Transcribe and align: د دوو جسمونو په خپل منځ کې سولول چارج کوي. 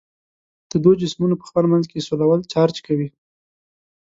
د 0.69 0.71
دوو 0.83 0.99
جسمونو 1.01 1.35
په 1.39 1.45
خپل 1.49 1.65
منځ 1.73 1.85
کې 1.91 2.05
سولول 2.07 2.39
چارج 2.53 2.75
کوي. 2.85 3.07